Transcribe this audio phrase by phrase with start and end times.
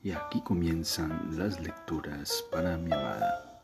[0.00, 3.60] Y aquí comienzan las lecturas para mi amada.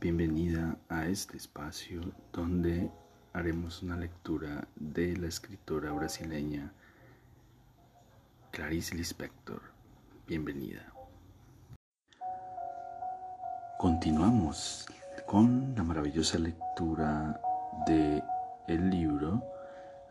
[0.00, 2.00] Bienvenida a este espacio
[2.32, 2.90] donde
[3.34, 6.72] haremos una lectura de la escritora brasileña
[8.52, 9.60] Clarice Lispector.
[10.26, 10.90] Bienvenida.
[13.78, 14.86] Continuamos
[15.26, 17.38] con la maravillosa lectura
[17.86, 18.22] de
[18.66, 19.44] el libro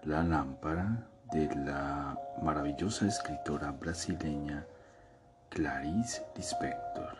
[0.04, 4.68] La lámpara de la maravillosa escritora brasileña
[5.54, 7.16] Clarice Lispector.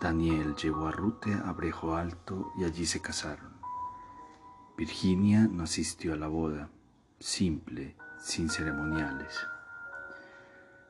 [0.00, 3.52] Daniel llevó a Rute a Brejo Alto y allí se casaron.
[4.76, 6.70] Virginia no asistió a la boda,
[7.20, 9.38] simple, sin ceremoniales.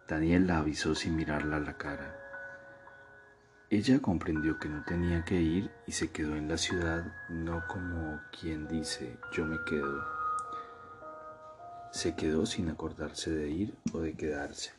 [0.09, 2.19] Daniel la avisó sin mirarla a la cara.
[3.69, 8.19] Ella comprendió que no tenía que ir y se quedó en la ciudad, no como
[8.41, 10.24] quien dice yo me quedo.
[11.95, 14.73] Se quedó sin acordarse de ir o de quedarse.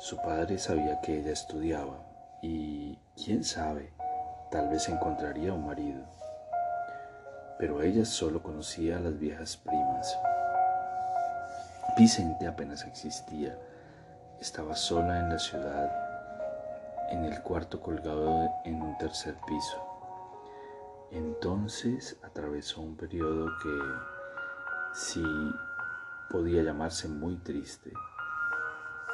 [0.00, 2.02] Su padre sabía que ella estudiaba
[2.42, 3.92] y, quién sabe,
[4.50, 6.02] tal vez encontraría un marido.
[7.60, 10.18] Pero ella solo conocía a las viejas primas.
[11.96, 13.56] Vicente apenas existía.
[14.40, 15.92] Estaba sola en la ciudad
[17.12, 19.80] en el cuarto colgado en un tercer piso.
[21.12, 23.78] Entonces atravesó un periodo que
[24.92, 25.22] sí
[26.30, 27.92] podía llamarse muy triste.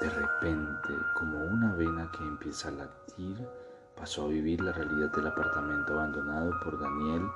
[0.01, 3.47] De repente, como una vena que empieza a latir,
[3.97, 7.29] pasó a vivir la realidad del apartamento abandonado por Daniel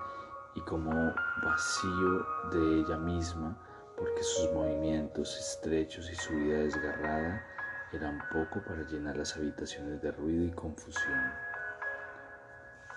[0.54, 3.56] y como vacío de ella misma,
[3.96, 7.44] porque sus movimientos estrechos y su vida desgarrada
[7.92, 11.32] eran poco para llenar las habitaciones de ruido y confusión,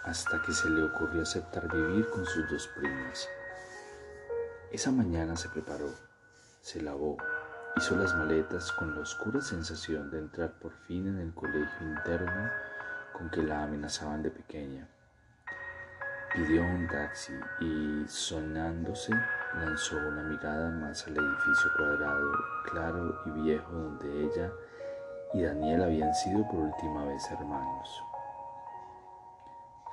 [0.03, 3.29] hasta que se le ocurrió aceptar vivir con sus dos primas.
[4.71, 6.10] Esa mañana se preparó,
[6.61, 7.17] se lavó,
[7.75, 12.49] hizo las maletas con la oscura sensación de entrar por fin en el colegio interno
[13.13, 14.87] con que la amenazaban de pequeña.
[16.33, 19.11] Pidió un taxi y, sonándose,
[19.55, 22.31] lanzó una mirada más al edificio cuadrado,
[22.71, 24.51] claro y viejo donde ella
[25.33, 28.03] y Daniel habían sido por última vez hermanos.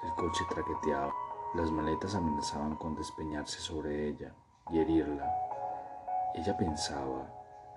[0.04, 1.12] El coche traqueteaba,
[1.54, 4.32] las maletas amenazaban con despeñarse sobre ella
[4.70, 5.47] y herirla.
[6.34, 7.26] Ella pensaba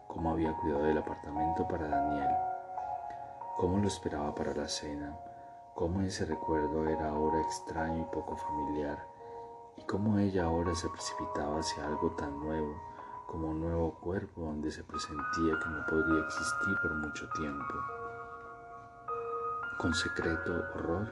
[0.07, 2.29] cómo había cuidado del apartamento para Daniel,
[3.57, 5.16] cómo lo esperaba para la cena,
[5.73, 9.00] cómo ese recuerdo era ahora extraño y poco familiar,
[9.78, 12.75] y cómo ella ahora se precipitaba hacia algo tan nuevo
[13.31, 17.73] como un nuevo cuerpo donde se presentía que no podría existir por mucho tiempo.
[19.78, 21.09] Con secreto horror,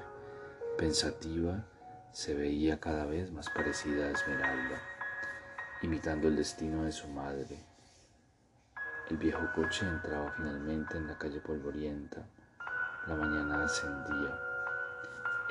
[0.77, 1.63] pensativa,
[2.11, 4.81] se veía cada vez más parecida a Esmeralda,
[5.81, 7.57] imitando el destino de su madre.
[9.09, 12.25] El viejo coche entraba finalmente en la calle polvorienta.
[13.07, 14.39] La mañana ascendía.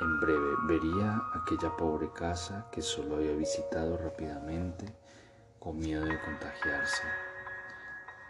[0.01, 4.95] En breve vería aquella pobre casa que solo había visitado rápidamente
[5.59, 7.03] con miedo de contagiarse.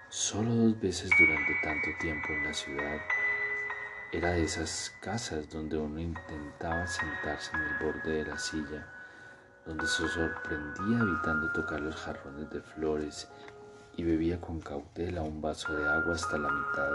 [0.08, 3.00] Solo dos veces durante tanto tiempo en la ciudad
[4.10, 8.86] era de esas casas donde uno intentaba sentarse en el borde de la silla,
[9.68, 13.28] donde se sorprendía evitando tocar los jarrones de flores
[13.96, 16.92] y bebía con cautela un vaso de agua hasta la mitad.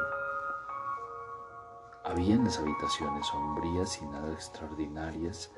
[2.03, 5.51] Había en las habitaciones sombrías y nada extraordinarias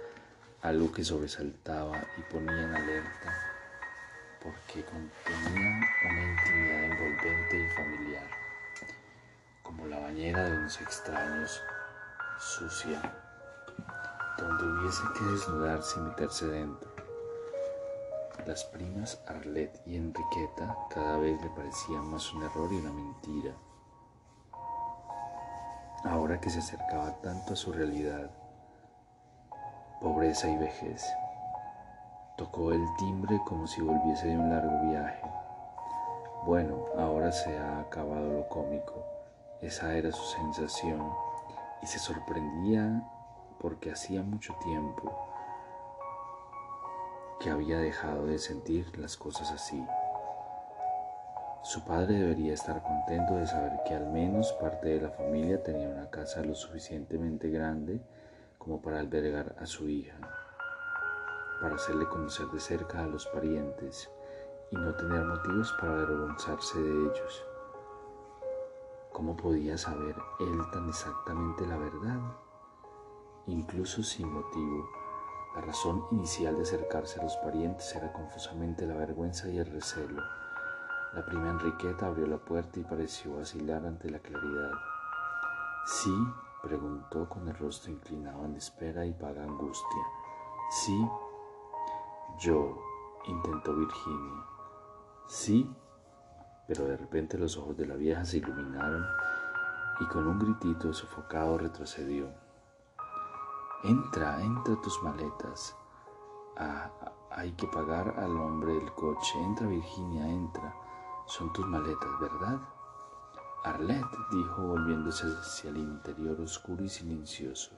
[0.61, 3.33] algo que sobresaltaba y ponía en alerta
[4.43, 8.27] porque contenía una intimidad envolvente y familiar,
[9.63, 11.63] como la bañera de unos extraños,
[12.39, 13.01] sucia,
[14.37, 16.94] donde hubiese que desnudarse y meterse dentro.
[18.45, 23.55] Las primas Arlette y Enriqueta cada vez le parecían más un error y una mentira.
[26.03, 28.29] Ahora que se acercaba tanto a su realidad,
[29.99, 31.03] pobreza y vejez.
[32.37, 35.27] Tocó el timbre como si volviese de un largo viaje.
[36.45, 39.03] Bueno, ahora se ha acabado lo cómico.
[39.59, 41.01] Esa era su sensación
[41.81, 43.01] y se sorprendía
[43.59, 45.34] porque hacía mucho tiempo
[47.45, 49.79] que había dejado de sentir las cosas así.
[51.61, 55.87] Su padre debería estar contento de saber que al menos parte de la familia tenía
[55.87, 58.01] una casa lo suficientemente grande
[58.57, 60.17] como para albergar a su hija
[61.61, 64.09] para hacerle conocer de cerca a los parientes
[64.71, 67.45] y no tener motivos para avergonzarse de ellos.
[69.13, 72.19] ¿Cómo podía saber él tan exactamente la verdad?
[73.45, 74.89] Incluso sin motivo,
[75.55, 80.21] la razón inicial de acercarse a los parientes era confusamente la vergüenza y el recelo,
[81.13, 84.71] La prima Enriqueta abrió la puerta y pareció vacilar ante la claridad.
[85.85, 86.11] ¿Sí?
[86.61, 90.03] preguntó con el rostro inclinado en espera y vaga angustia.
[90.71, 91.07] ¿Sí?
[92.39, 92.77] Yo,
[93.25, 94.43] intentó Virginia.
[95.27, 95.73] ¿Sí?
[96.67, 99.05] Pero de repente los ojos de la vieja se iluminaron
[100.01, 102.44] y con un gritito sofocado retrocedió.
[103.87, 105.77] Entra, entra tus maletas.
[106.57, 106.89] Ah,
[107.29, 109.39] hay que pagar al hombre del coche.
[109.39, 110.73] Entra, Virginia, entra.
[111.27, 112.59] Son tus maletas, ¿verdad?
[113.63, 117.75] Arlette, dijo volviéndose hacia el interior oscuro y silencioso.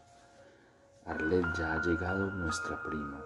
[1.05, 3.21] Arlette, ya ha llegado nuestra prima.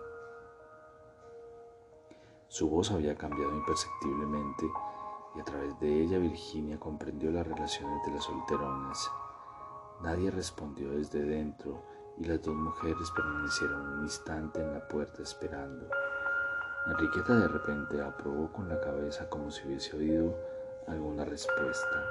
[2.48, 4.66] Su voz había cambiado imperceptiblemente
[5.36, 9.12] y a través de ella Virginia comprendió las relaciones de las solteronas.
[10.01, 15.88] Nadie respondió desde dentro y las dos mujeres permanecieron un instante en la puerta esperando.
[16.88, 20.36] Enriqueta de repente aprobó con la cabeza como si hubiese oído
[20.88, 22.04] alguna respuesta.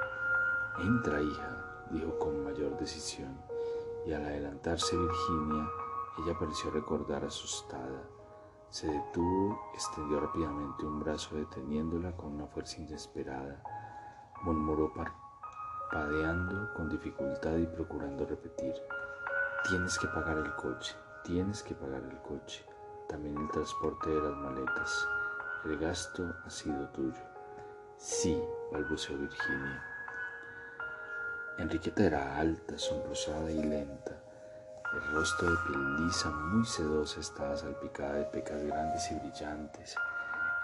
[0.78, 3.36] Entra, hija, dijo con mayor decisión,
[4.06, 5.68] y al adelantarse Virginia,
[6.18, 8.02] ella pareció recordar asustada.
[8.70, 13.62] Se detuvo, extendió rápidamente un brazo deteniéndola con una fuerza inesperada.
[14.42, 18.74] Murmuró parpadeando con dificultad y procurando repetir.
[19.68, 22.64] Tienes que pagar el coche, tienes que pagar el coche
[23.10, 25.08] también el transporte de las maletas.
[25.64, 27.20] El gasto ha sido tuyo.
[27.96, 28.40] Sí,
[28.70, 29.84] balbuceó Virginia.
[31.58, 34.16] Enriqueta era alta, sonrosada y lenta.
[34.92, 39.96] El rostro de piel lisa, muy sedosa, estaba salpicada de pecas grandes y brillantes.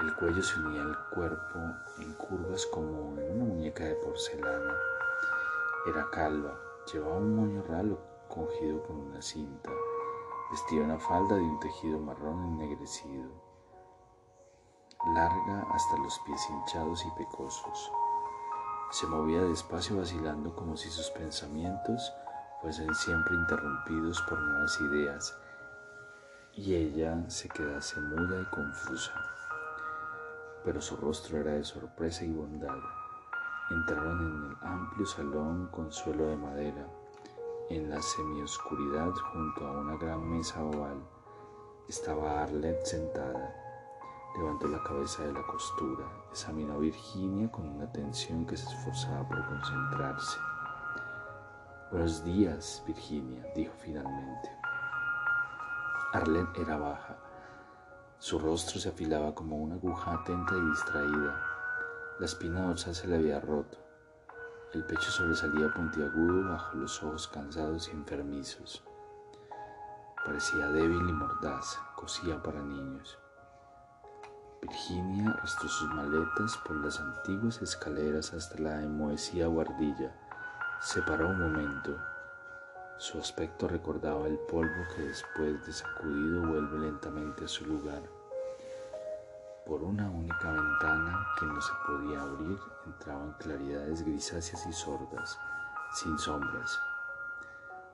[0.01, 1.59] El cuello se unía al cuerpo
[1.99, 4.75] en curvas como en una muñeca de porcelana.
[5.89, 6.57] Era calva,
[6.93, 9.71] llevaba un moño ralo cogido con una cinta.
[10.51, 13.31] Vestía una falda de un tejido marrón ennegrecido,
[15.15, 17.93] larga hasta los pies hinchados y pecosos.
[18.91, 22.13] Se movía despacio vacilando como si sus pensamientos
[22.63, 25.39] fuesen siempre interrumpidos por nuevas ideas
[26.55, 29.13] y ella se quedase muda y confusa.
[30.65, 32.79] Pero su rostro era de sorpresa y bondad.
[33.71, 36.87] Entraron en el amplio salón con suelo de madera
[37.69, 41.03] en la semioscuridad, junto a una gran mesa oval,
[41.89, 43.55] estaba Arlette sentada.
[44.37, 49.27] Levantó la cabeza de la costura, examinó a Virginia con una atención que se esforzaba
[49.27, 50.39] por concentrarse.
[51.91, 54.51] Buenos días, Virginia, dijo finalmente.
[56.13, 57.17] Arlette era baja.
[58.19, 61.43] Su rostro se afilaba como una aguja atenta y distraída.
[62.21, 63.86] La espina dorsal se le había roto.
[64.73, 68.83] El pecho sobresalía puntiagudo bajo los ojos cansados y enfermizos.
[70.25, 73.17] Parecía débil y mordaz, cosía para niños.
[74.61, 80.13] Virginia arrastró sus maletas por las antiguas escaleras hasta la enmohecida guardilla.
[80.81, 81.97] Se paró un momento.
[82.99, 88.16] Su aspecto recordaba el polvo que después de sacudido vuelve lentamente a su lugar.
[89.67, 95.41] Por una única ventana que no se podía abrir entraban claridades grisáceas y sordas,
[95.93, 96.79] sin sombras.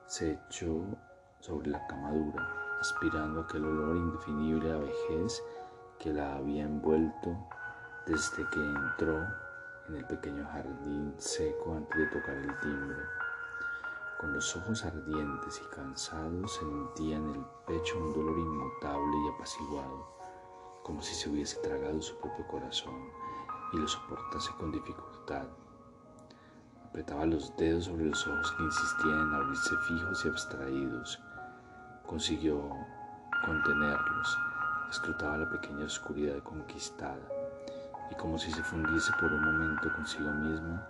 [0.05, 0.85] Se echó
[1.39, 2.47] sobre la camadura,
[2.79, 5.43] aspirando aquel olor indefinible a vejez
[5.97, 7.35] que la había envuelto
[8.05, 9.25] desde que entró
[9.87, 12.99] en el pequeño jardín seco antes de tocar el timbre.
[14.19, 20.12] Con los ojos ardientes y cansados sentía en el pecho un dolor inmutable y apaciguado
[20.83, 22.93] como si se hubiese tragado su propio corazón
[23.71, 25.47] y lo soportase con dificultad.
[26.85, 31.19] Apretaba los dedos sobre los ojos que insistían en abrirse fijos y abstraídos.
[32.05, 32.69] Consiguió
[33.45, 34.37] contenerlos.
[34.91, 37.27] Escrutaba la pequeña oscuridad conquistada
[38.11, 40.87] y como si se fundiese por un momento consigo misma,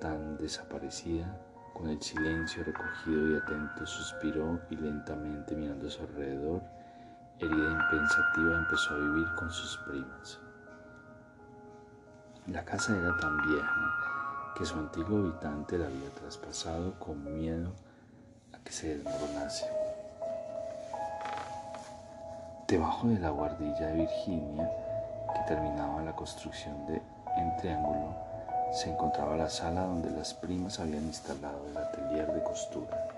[0.00, 1.36] tan desaparecida,
[1.74, 6.62] con el silencio recogido y atento, suspiró y lentamente mirando a su alrededor,
[7.40, 10.38] herida impensativa, empezó a vivir con sus primas.
[12.46, 13.94] La casa era tan vieja
[14.56, 17.72] que su antiguo habitante la había traspasado con miedo
[18.52, 19.66] a que se desmoronase.
[22.68, 24.70] Debajo de la guardilla de Virginia,
[25.34, 27.02] que terminaba la construcción de
[27.36, 28.14] en triángulo,
[28.72, 33.09] se encontraba la sala donde las primas habían instalado el atelier de costura.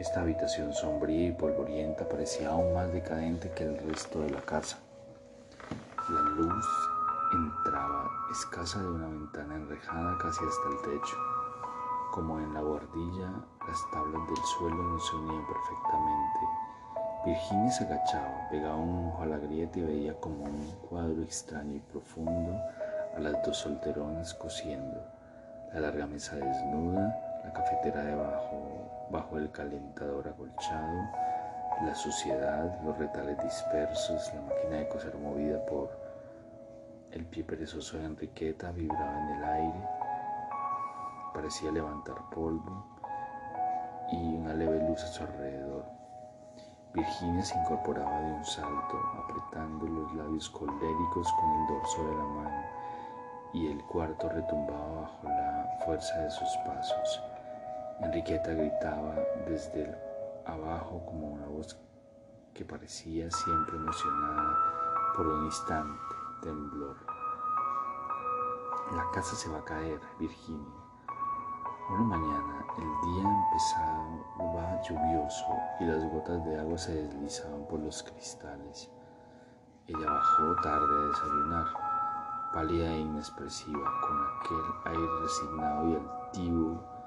[0.00, 4.78] Esta habitación sombría y polvorienta parecía aún más decadente que el resto de la casa.
[6.08, 6.66] La luz
[7.34, 11.16] entraba escasa de una ventana enrejada casi hasta el techo.
[12.12, 13.30] Como en la guardilla,
[13.68, 16.40] las tablas del suelo no se unían perfectamente
[17.26, 21.74] Virginia se agachaba, pegaba un ojo a la grieta y veía como un cuadro extraño
[21.74, 22.58] y profundo
[23.14, 25.04] a las dos solteronas cosiendo,
[25.74, 31.08] la larga mesa desnuda, la cafetera debajo, bajo el calentador acolchado,
[31.82, 35.90] la suciedad, los retales dispersos, la máquina de coser movida por
[37.12, 39.88] el pie perezoso de Enriqueta vibraba en el aire,
[41.34, 42.84] parecía levantar polvo
[44.12, 45.84] y una leve luz a su alrededor.
[46.92, 52.24] Virginia se incorporaba de un salto, apretando los labios coléricos con el dorso de la
[52.24, 52.64] mano,
[53.52, 57.29] y el cuarto retumbaba bajo la fuerza de sus pasos.
[58.02, 59.14] Enriqueta gritaba
[59.46, 59.94] desde
[60.46, 61.78] abajo como una voz
[62.54, 66.96] que parecía siempre emocionada por un instante, temblor.
[68.96, 70.80] La casa se va a caer, Virginia.
[71.90, 75.46] Una mañana el día empezaba lluvioso
[75.80, 78.90] y las gotas de agua se deslizaban por los cristales.
[79.86, 81.66] Ella bajó tarde a desayunar,
[82.54, 86.99] pálida e inexpresiva, con aquel aire resignado y altivo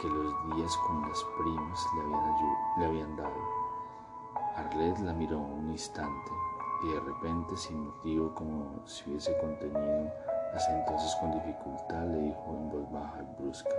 [0.00, 2.36] que los días con las primas le habían,
[2.78, 3.62] le habían dado.
[4.56, 6.32] Arlet la miró un instante
[6.84, 10.12] y de repente, sin motivo, como si hubiese contenido,
[10.54, 13.70] hasta entonces con dificultad, le dijo en voz baja y brusca,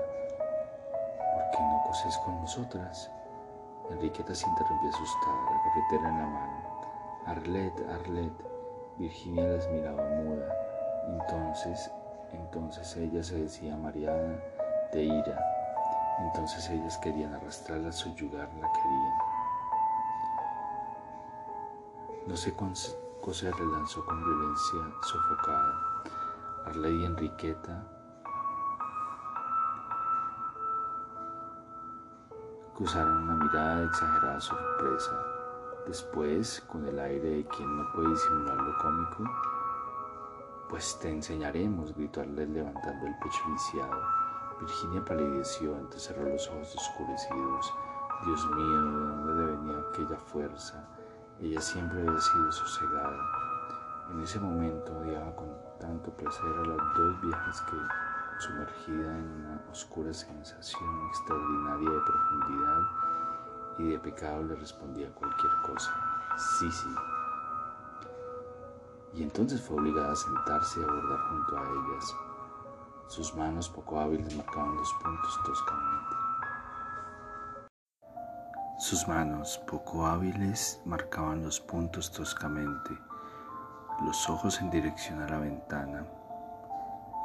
[1.51, 3.12] que no coses con nosotras?
[3.89, 6.63] Enriqueta se interrumpió asustada, la cafetera en la mano.
[7.25, 8.34] Arlet, Arlet.
[8.98, 10.48] Virginia las miraba muda.
[11.08, 11.91] Entonces,
[12.32, 14.39] entonces ella se decía mareada
[14.91, 15.52] de ira.
[16.20, 19.13] Entonces ellas querían arrastrarla, subyugarla, querían.
[22.27, 22.53] No sé
[23.34, 26.03] se relanzó con violencia sofocada.
[26.65, 27.84] Arlet y Enriqueta
[32.75, 35.12] cruzaron una mirada de exagerada sorpresa.
[35.88, 39.24] Después, con el aire de quien no puede disimular lo cómico,
[40.70, 44.12] pues te enseñaremos, gritó Arlet levantando el pecho viciado.
[44.63, 47.74] Virginia palideció, cerró los ojos oscurecidos.
[48.25, 50.88] Dios mío, ¿de dónde venía aquella fuerza?
[51.41, 53.20] Ella siempre había sido sosegada.
[54.12, 55.50] En ese momento odiaba con
[55.82, 57.75] tanto placer a las dos viejas que
[58.39, 62.79] sumergida en una oscura sensación extraordinaria de profundidad
[63.79, 65.91] y de pecado le respondía cualquier cosa.
[66.38, 66.96] Sí, sí.
[69.15, 72.15] Y entonces fue obligada a sentarse y abordar junto a ellas.
[73.07, 76.15] Sus manos poco hábiles marcaban los puntos toscamente.
[78.79, 82.98] Sus manos poco hábiles marcaban los puntos toscamente,
[84.03, 86.05] los ojos en dirección a la ventana,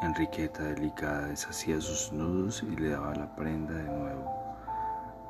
[0.01, 4.57] Enriqueta delicada deshacía sus nudos y le daba la prenda de nuevo.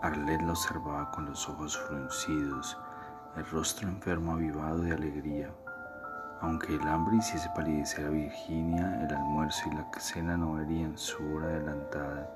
[0.03, 2.77] Arlet la observaba con los ojos fruncidos,
[3.37, 5.51] el rostro enfermo avivado de alegría.
[6.41, 11.23] Aunque el hambre hiciese palidecer a Virginia, el almuerzo y la cena no verían su
[11.35, 12.31] hora adelantada.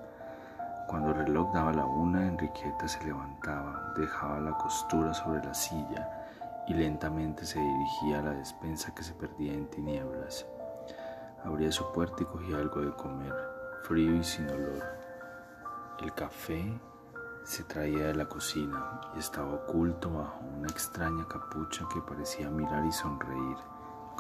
[0.89, 6.09] Cuando el reloj daba la una, Enriqueta se levantaba, dejaba la costura sobre la silla
[6.67, 10.47] y lentamente se dirigía a la despensa que se perdía en tinieblas.
[11.45, 13.35] Abría su puerta y cogía algo de comer,
[13.83, 14.83] frío y sin olor.
[16.01, 16.81] El café
[17.45, 22.85] se traía de la cocina y estaba oculto bajo una extraña capucha que parecía mirar
[22.85, 23.57] y sonreír,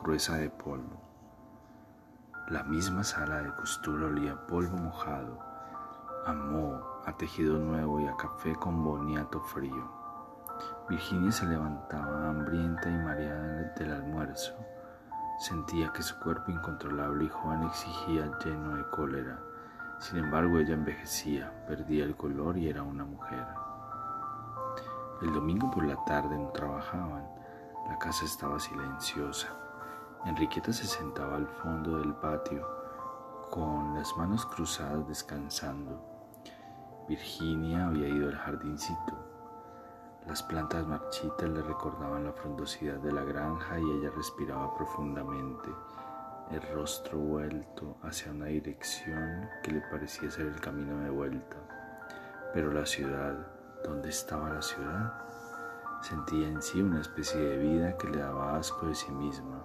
[0.02, 1.00] gruesa de polvo.
[2.48, 5.38] La misma sala de costura olía a polvo mojado,
[6.26, 9.90] a moho, a tejido nuevo y a café con boniato frío.
[10.88, 14.54] Virginia se levantaba hambrienta y mareada del almuerzo
[15.42, 19.40] Sentía que su cuerpo incontrolable y joven exigía lleno de cólera.
[19.98, 23.44] Sin embargo, ella envejecía, perdía el color y era una mujer.
[25.20, 27.26] El domingo por la tarde no trabajaban.
[27.88, 29.48] La casa estaba silenciosa.
[30.24, 32.64] Enriqueta se sentaba al fondo del patio,
[33.50, 36.00] con las manos cruzadas descansando.
[37.08, 39.18] Virginia había ido al jardincito.
[40.28, 45.70] Las plantas marchitas le recordaban la frondosidad de la granja y ella respiraba profundamente,
[46.52, 51.56] el rostro vuelto hacia una dirección que le parecía ser el camino de vuelta.
[52.54, 53.44] Pero la ciudad,
[53.82, 55.14] ¿dónde estaba la ciudad?
[56.00, 59.64] Sentía en sí una especie de vida que le daba asco de sí misma,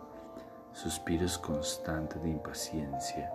[0.78, 3.32] suspiros constantes de impaciencia,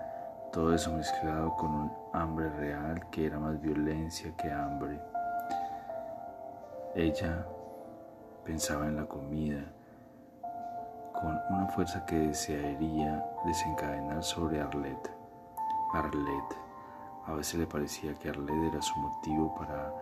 [0.53, 5.01] todo eso mezclado con un hambre real que era más violencia que hambre
[6.95, 7.47] ella
[8.45, 9.65] pensaba en la comida
[11.15, 15.11] con una fuerza que desearía desencadenar sobre Arlette.
[15.95, 16.57] Arlette.
[17.27, 19.95] A veces le parecía que Arlette era su motivo para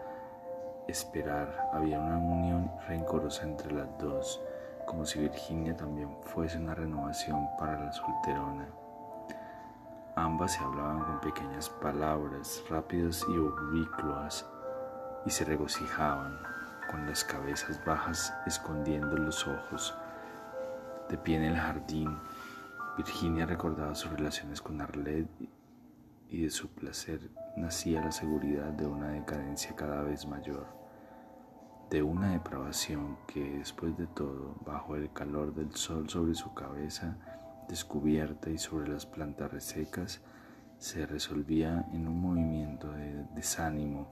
[0.88, 4.42] esperar había una unión rencorosa entre las dos,
[4.90, 8.66] como si Virginia también fuese una renovación para la solterona.
[10.16, 14.44] Ambas se hablaban con pequeñas palabras rápidas y oblicuas
[15.24, 16.40] y se regocijaban
[16.90, 19.94] con las cabezas bajas escondiendo los ojos.
[21.08, 22.18] De pie en el jardín,
[22.96, 25.48] Virginia recordaba sus relaciones con Arlette
[26.30, 30.79] y de su placer nacía la seguridad de una decadencia cada vez mayor,
[31.90, 37.16] de una depravación que después de todo, bajo el calor del sol sobre su cabeza
[37.68, 40.20] descubierta y sobre las plantas resecas,
[40.78, 44.08] se resolvía en un movimiento de desánimo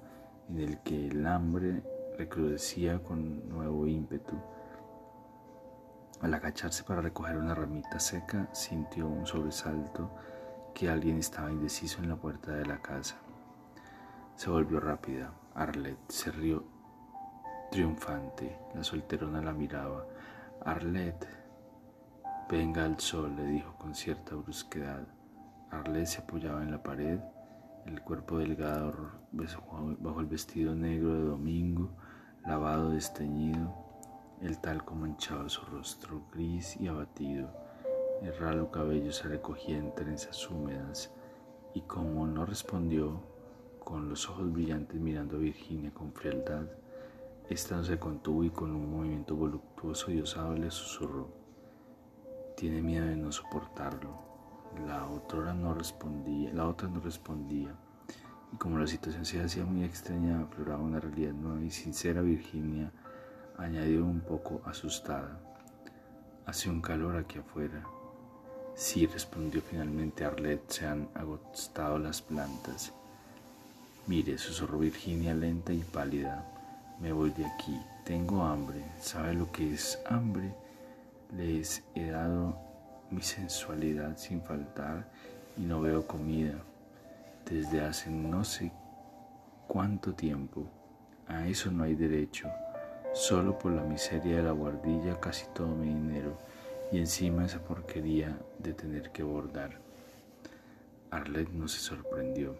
[0.48, 1.82] en el que el hambre
[2.18, 4.36] recrudecía con nuevo ímpetu.
[6.20, 10.10] Al agacharse para recoger una ramita seca, sintió un sobresalto
[10.74, 13.16] que alguien estaba indeciso en la puerta de la casa.
[14.34, 15.32] Se volvió rápida.
[15.54, 16.77] Arlette se rió
[17.70, 18.58] triunfante.
[18.74, 20.06] La solterona la miraba.
[20.64, 21.26] Arlette,
[22.50, 25.06] venga al sol, le dijo con cierta brusquedad.
[25.70, 27.20] Arlette se apoyaba en la pared,
[27.86, 28.94] el cuerpo delgado
[29.32, 31.90] bajo el vestido negro de domingo,
[32.46, 33.74] lavado, desteñido,
[34.40, 37.50] el talco manchaba su rostro gris y abatido.
[38.22, 41.12] El ralo cabello se recogía en trenzas húmedas
[41.74, 43.22] y como no respondió,
[43.84, 46.66] con los ojos brillantes mirando a Virginia con frialdad,
[47.48, 51.28] esta no se contuvo y con un movimiento voluptuoso y osado le susurró,
[52.56, 54.10] tiene miedo de no soportarlo.
[54.86, 57.74] La otra no respondía, la otra no respondía,
[58.52, 62.92] y como la situación se hacía muy extraña, afloraba una realidad nueva y sincera, Virginia
[63.56, 65.40] añadió un poco asustada.
[66.46, 67.82] Hace un calor aquí afuera.
[68.74, 72.92] Sí, respondió finalmente Arlette, se han agotado las plantas.
[74.06, 76.57] Mire, susurró Virginia lenta y pálida.
[77.00, 77.80] Me voy de aquí.
[78.04, 78.82] Tengo hambre.
[78.98, 80.52] ¿Sabe lo que es hambre?
[81.36, 82.58] Les he dado
[83.10, 85.08] mi sensualidad sin faltar
[85.56, 86.54] y no veo comida.
[87.48, 88.72] Desde hace no sé
[89.68, 90.66] cuánto tiempo.
[91.28, 92.48] A eso no hay derecho.
[93.14, 96.36] Solo por la miseria de la guardilla casi todo mi dinero
[96.90, 99.78] y encima esa porquería de tener que bordar.
[101.10, 102.56] Arlette no se sorprendió.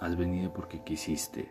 [0.00, 1.50] Has venido porque quisiste,